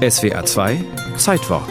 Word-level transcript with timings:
SWR 0.00 0.46
2 0.46 0.82
Zeitwort. 1.18 1.68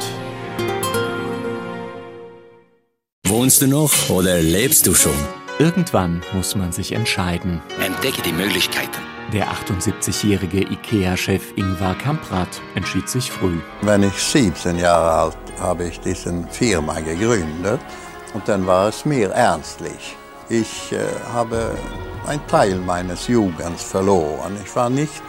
Wohnst 3.26 3.60
du 3.64 3.68
noch 3.68 3.92
oder 4.12 4.40
lebst 4.40 4.86
du 4.86 4.94
schon? 4.94 5.18
Irgendwann 5.58 6.22
muss 6.34 6.56
man 6.56 6.72
sich 6.72 6.92
entscheiden. 6.92 7.60
Entdecke 7.84 8.22
die 8.22 8.32
Möglichkeiten. 8.32 9.02
Der 9.34 9.48
78-jährige 9.48 10.62
IKEA-Chef 10.62 11.42
Ingvar 11.56 11.98
Kamprad 11.98 12.62
entschied 12.76 13.10
sich 13.10 13.32
früh. 13.32 13.58
Wenn 13.82 14.04
ich 14.04 14.14
17 14.14 14.78
Jahre 14.78 15.12
alt 15.12 15.38
habe 15.60 15.86
ich 15.86 16.00
diese 16.00 16.48
Firma 16.52 17.00
gegründet 17.00 17.80
und 18.36 18.48
dann 18.48 18.68
war 18.68 18.90
es 18.90 19.06
mir 19.06 19.30
ernstlich. 19.30 20.16
Ich 20.50 20.92
äh, 20.92 21.00
habe 21.34 21.76
einen 22.28 22.46
Teil 22.46 22.76
meines 22.76 23.28
Jugends 23.28 23.82
verloren. 23.82 24.56
Ich 24.64 24.76
war 24.76 24.92
nicht 24.92 25.24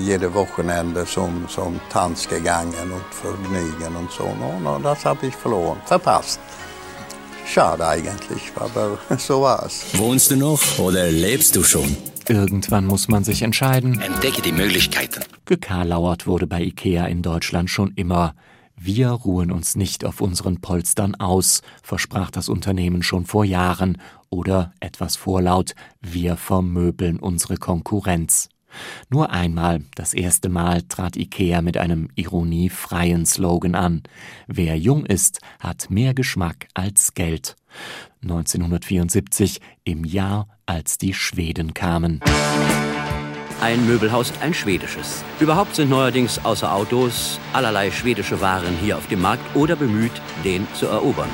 jede 0.00 0.32
Wochenende 0.34 1.04
zum, 1.04 1.48
zum 1.48 1.80
Tanz 1.90 2.28
gegangen 2.28 2.92
und 2.92 3.14
Vergnügen 3.14 3.96
und 3.96 4.10
so. 4.10 4.24
Und 4.24 4.82
das 4.82 5.04
habe 5.04 5.26
ich 5.26 5.34
verloren, 5.34 5.78
verpasst. 5.84 6.40
Schade 7.46 7.86
eigentlich, 7.86 8.52
aber 8.56 8.98
so 9.18 9.42
war 9.42 9.64
es. 9.64 9.84
Wohnst 9.94 10.30
du 10.30 10.36
noch 10.36 10.60
oder 10.78 11.10
lebst 11.10 11.56
du 11.56 11.62
schon? 11.62 11.96
Irgendwann 12.28 12.86
muss 12.86 13.08
man 13.08 13.22
sich 13.22 13.42
entscheiden. 13.42 14.00
Entdecke 14.00 14.42
die 14.42 14.52
Möglichkeiten. 14.52 15.22
Gekarlauert 15.44 16.26
wurde 16.26 16.46
bei 16.46 16.60
IKEA 16.60 17.06
in 17.06 17.22
Deutschland 17.22 17.70
schon 17.70 17.92
immer. 17.92 18.34
Wir 18.78 19.10
ruhen 19.10 19.52
uns 19.52 19.76
nicht 19.76 20.04
auf 20.04 20.20
unseren 20.20 20.60
Polstern 20.60 21.14
aus, 21.14 21.62
versprach 21.82 22.30
das 22.30 22.48
Unternehmen 22.48 23.02
schon 23.02 23.24
vor 23.24 23.44
Jahren, 23.44 23.98
oder 24.28 24.72
etwas 24.80 25.16
vorlaut, 25.16 25.74
wir 26.02 26.36
vermöbeln 26.36 27.18
unsere 27.18 27.56
Konkurrenz. 27.56 28.50
Nur 29.08 29.30
einmal, 29.30 29.82
das 29.94 30.14
erste 30.14 30.48
Mal, 30.48 30.82
trat 30.82 31.16
IKEA 31.16 31.62
mit 31.62 31.76
einem 31.76 32.08
ironiefreien 32.14 33.26
Slogan 33.26 33.74
an. 33.74 34.02
Wer 34.46 34.78
jung 34.78 35.06
ist, 35.06 35.40
hat 35.60 35.90
mehr 35.90 36.14
Geschmack 36.14 36.68
als 36.74 37.14
Geld. 37.14 37.56
1974, 38.22 39.60
im 39.84 40.04
Jahr, 40.04 40.48
als 40.66 40.98
die 40.98 41.14
Schweden 41.14 41.74
kamen. 41.74 42.20
Ein 43.60 43.86
Möbelhaus, 43.86 44.32
ein 44.40 44.52
schwedisches. 44.52 45.24
Überhaupt 45.40 45.74
sind 45.76 45.88
neuerdings 45.88 46.44
außer 46.44 46.72
Autos 46.72 47.40
allerlei 47.52 47.90
schwedische 47.90 48.40
Waren 48.40 48.76
hier 48.82 48.98
auf 48.98 49.06
dem 49.08 49.22
Markt 49.22 49.56
oder 49.56 49.76
bemüht, 49.76 50.12
den 50.44 50.66
zu 50.74 50.86
erobern. 50.86 51.30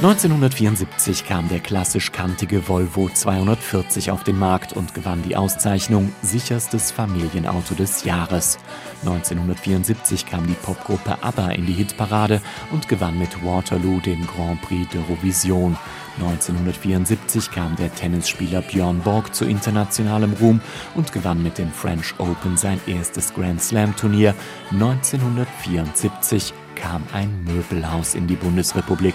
1974 0.00 1.26
kam 1.26 1.48
der 1.48 1.58
klassisch 1.58 2.12
kantige 2.12 2.68
Volvo 2.68 3.08
240 3.12 4.12
auf 4.12 4.22
den 4.22 4.38
Markt 4.38 4.72
und 4.72 4.94
gewann 4.94 5.24
die 5.24 5.34
Auszeichnung 5.34 6.12
Sicherstes 6.22 6.92
Familienauto 6.92 7.74
des 7.74 8.04
Jahres. 8.04 8.58
1974 9.00 10.24
kam 10.24 10.46
die 10.46 10.52
Popgruppe 10.52 11.20
ABBA 11.20 11.50
in 11.50 11.66
die 11.66 11.72
Hitparade 11.72 12.40
und 12.70 12.86
gewann 12.86 13.18
mit 13.18 13.44
Waterloo 13.44 13.98
den 13.98 14.24
Grand 14.24 14.62
Prix 14.62 14.86
d'Eurovision. 14.94 15.76
1974 16.20 17.50
kam 17.50 17.74
der 17.74 17.92
Tennisspieler 17.92 18.62
Björn 18.62 19.00
Borg 19.00 19.34
zu 19.34 19.46
internationalem 19.46 20.32
Ruhm 20.34 20.60
und 20.94 21.10
gewann 21.10 21.42
mit 21.42 21.58
dem 21.58 21.72
French 21.72 22.14
Open 22.18 22.56
sein 22.56 22.80
erstes 22.86 23.34
Grand 23.34 23.60
Slam 23.60 23.96
Turnier. 23.96 24.36
1974 24.70 26.54
kam 26.80 27.02
ein 27.12 27.44
Möbelhaus 27.44 28.14
in 28.14 28.26
die 28.26 28.36
Bundesrepublik 28.36 29.14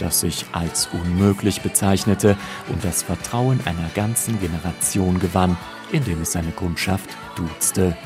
das 0.00 0.20
sich 0.20 0.46
als 0.52 0.88
unmöglich 0.92 1.60
bezeichnete 1.62 2.36
und 2.68 2.84
das 2.84 3.02
Vertrauen 3.02 3.60
einer 3.64 3.88
ganzen 3.94 4.40
Generation 4.40 5.18
gewann, 5.18 5.56
indem 5.92 6.22
es 6.22 6.32
seine 6.32 6.52
Kundschaft 6.52 7.10
duzte. 7.36 7.96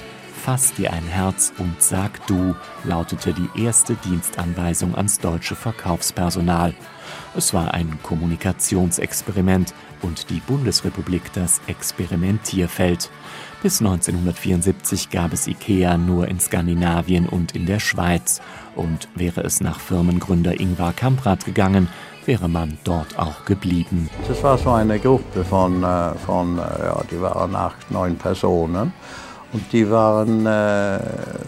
Fass 0.44 0.74
dir 0.74 0.92
ein 0.92 1.04
Herz 1.04 1.54
und 1.56 1.80
sag 1.80 2.26
du, 2.26 2.54
lautete 2.84 3.32
die 3.32 3.64
erste 3.64 3.94
Dienstanweisung 3.94 4.94
ans 4.94 5.18
deutsche 5.18 5.56
Verkaufspersonal. 5.56 6.74
Es 7.34 7.54
war 7.54 7.72
ein 7.72 7.98
Kommunikationsexperiment 8.02 9.72
und 10.02 10.28
die 10.28 10.40
Bundesrepublik 10.40 11.32
das 11.32 11.62
Experimentierfeld. 11.66 13.08
Bis 13.62 13.80
1974 13.80 15.08
gab 15.08 15.32
es 15.32 15.46
IKEA 15.46 15.96
nur 15.96 16.28
in 16.28 16.38
Skandinavien 16.38 17.26
und 17.26 17.56
in 17.56 17.64
der 17.64 17.80
Schweiz. 17.80 18.42
Und 18.76 19.08
wäre 19.14 19.40
es 19.40 19.62
nach 19.62 19.80
Firmengründer 19.80 20.60
Ingvar 20.60 20.92
Kamprad 20.92 21.46
gegangen, 21.46 21.88
wäre 22.26 22.50
man 22.50 22.76
dort 22.84 23.18
auch 23.18 23.46
geblieben. 23.46 24.10
Das 24.28 24.42
war 24.42 24.58
so 24.58 24.72
eine 24.72 24.98
Gruppe 24.98 25.42
von, 25.42 25.82
äh, 25.82 26.14
von 26.26 26.58
äh, 26.58 26.60
ja, 26.60 27.02
die 27.10 27.18
waren 27.18 27.56
acht, 27.56 27.90
neun 27.90 28.16
Personen. 28.16 28.92
Und 29.54 29.72
die 29.72 29.88
waren 29.88 30.44
äh, 30.46 30.98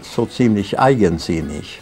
so 0.01 0.27
ziemlich 0.27 0.79
eigensinnig. 0.79 1.81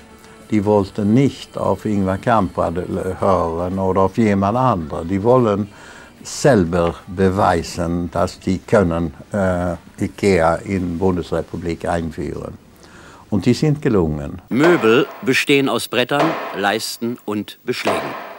Die 0.50 0.64
wollten 0.64 1.12
nicht 1.12 1.58
auf 1.58 1.84
Ingvar 1.84 2.16
Kamprad 2.16 2.76
hören 3.20 3.78
oder 3.78 4.00
auf 4.00 4.16
jemand 4.16 4.56
anderen. 4.56 5.06
Die 5.06 5.22
wollen 5.22 5.68
selber 6.22 6.94
beweisen, 7.06 8.10
dass 8.10 8.40
die 8.40 8.58
können 8.58 9.12
äh, 9.32 9.74
Ikea 10.02 10.56
in 10.56 10.98
Bundesrepublik 10.98 11.86
einführen. 11.86 12.56
Und 13.28 13.44
die 13.44 13.52
sind 13.52 13.82
gelungen. 13.82 14.40
Möbel 14.48 15.06
bestehen 15.22 15.68
aus 15.68 15.88
Brettern, 15.88 16.30
Leisten 16.56 17.18
und 17.26 17.58
Beschlägen. 17.64 18.33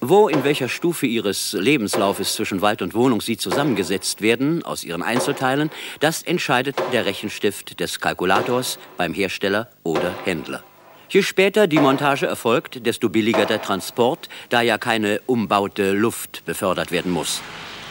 Wo 0.00 0.28
in 0.28 0.44
welcher 0.44 0.68
Stufe 0.68 1.06
ihres 1.06 1.54
Lebenslaufes 1.54 2.34
zwischen 2.34 2.62
Wald 2.62 2.82
und 2.82 2.94
Wohnung 2.94 3.20
sie 3.20 3.36
zusammengesetzt 3.36 4.22
werden, 4.22 4.64
aus 4.64 4.84
ihren 4.84 5.02
Einzelteilen, 5.02 5.70
das 5.98 6.22
entscheidet 6.22 6.76
der 6.92 7.04
Rechenstift 7.04 7.80
des 7.80 7.98
Kalkulators 7.98 8.78
beim 8.96 9.12
Hersteller 9.12 9.68
oder 9.82 10.14
Händler. 10.24 10.62
Je 11.08 11.22
später 11.22 11.66
die 11.66 11.80
Montage 11.80 12.26
erfolgt, 12.26 12.86
desto 12.86 13.08
billiger 13.08 13.44
der 13.44 13.60
Transport, 13.60 14.28
da 14.50 14.60
ja 14.60 14.78
keine 14.78 15.20
umbaute 15.26 15.92
Luft 15.92 16.44
befördert 16.44 16.92
werden 16.92 17.10
muss. 17.10 17.42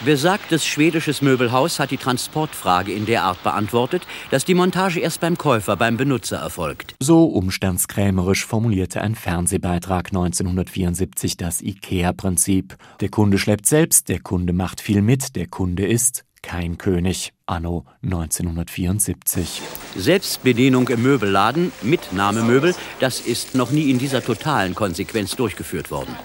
Besagtes 0.05 0.63
schwedisches 0.63 1.23
Möbelhaus 1.23 1.79
hat 1.79 1.89
die 1.89 1.97
Transportfrage 1.97 2.91
in 2.91 3.07
der 3.07 3.23
Art 3.23 3.41
beantwortet, 3.41 4.05
dass 4.29 4.45
die 4.45 4.53
Montage 4.53 4.99
erst 4.99 5.21
beim 5.21 5.37
Käufer, 5.37 5.75
beim 5.75 5.97
Benutzer 5.97 6.37
erfolgt. 6.37 6.93
So 6.99 7.25
umstandskrämerisch 7.25 8.45
formulierte 8.45 9.01
ein 9.01 9.15
Fernsehbeitrag 9.15 10.09
1974 10.09 11.37
das 11.37 11.61
IKEA-Prinzip. 11.61 12.77
Der 13.01 13.09
Kunde 13.09 13.39
schleppt 13.39 13.65
selbst, 13.65 14.07
der 14.07 14.19
Kunde 14.19 14.53
macht 14.53 14.81
viel 14.81 15.01
mit, 15.01 15.35
der 15.35 15.47
Kunde 15.47 15.87
ist 15.87 16.23
kein 16.43 16.77
König, 16.77 17.33
anno 17.47 17.85
1974. 18.03 19.61
Selbstbedienung 19.95 20.87
im 20.89 21.01
Möbelladen, 21.01 21.71
Mitnahmemöbel, 21.81 22.75
das 22.99 23.19
ist 23.19 23.55
noch 23.55 23.71
nie 23.71 23.89
in 23.89 23.97
dieser 23.97 24.23
totalen 24.23 24.75
Konsequenz 24.75 25.35
durchgeführt 25.35 25.89
worden. 25.89 26.15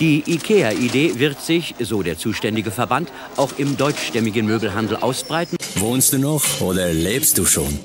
Die 0.00 0.22
IKEA-Idee 0.26 1.18
wird 1.18 1.42
sich, 1.42 1.74
so 1.78 2.02
der 2.02 2.16
zuständige 2.16 2.70
Verband, 2.70 3.10
auch 3.36 3.58
im 3.58 3.76
deutschstämmigen 3.76 4.46
Möbelhandel 4.46 4.96
ausbreiten. 4.96 5.58
Wohnst 5.74 6.14
du 6.14 6.18
noch 6.18 6.42
oder 6.62 6.90
lebst 6.90 7.36
du 7.36 7.44
schon? 7.44 7.78